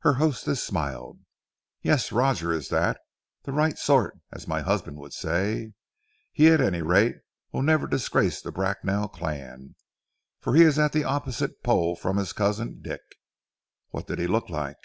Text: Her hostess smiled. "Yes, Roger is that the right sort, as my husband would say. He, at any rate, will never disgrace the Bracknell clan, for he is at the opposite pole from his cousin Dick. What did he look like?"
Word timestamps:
Her 0.00 0.14
hostess 0.14 0.60
smiled. 0.60 1.20
"Yes, 1.82 2.10
Roger 2.10 2.52
is 2.52 2.68
that 2.70 2.98
the 3.44 3.52
right 3.52 3.78
sort, 3.78 4.18
as 4.32 4.48
my 4.48 4.60
husband 4.60 4.96
would 4.96 5.12
say. 5.12 5.74
He, 6.32 6.48
at 6.48 6.60
any 6.60 6.82
rate, 6.82 7.18
will 7.52 7.62
never 7.62 7.86
disgrace 7.86 8.42
the 8.42 8.50
Bracknell 8.50 9.06
clan, 9.06 9.76
for 10.40 10.56
he 10.56 10.62
is 10.64 10.80
at 10.80 10.90
the 10.92 11.04
opposite 11.04 11.62
pole 11.62 11.94
from 11.94 12.16
his 12.16 12.32
cousin 12.32 12.80
Dick. 12.82 13.02
What 13.90 14.08
did 14.08 14.18
he 14.18 14.26
look 14.26 14.50
like?" 14.50 14.78